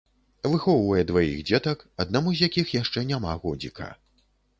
Выхоўвае 0.51 1.01
дваіх 1.09 1.43
дзетак, 1.49 1.83
аднаму 2.05 2.33
з 2.39 2.47
якіх 2.49 2.73
яшчэ 2.81 3.05
няма 3.11 3.37
годзіка. 3.45 3.91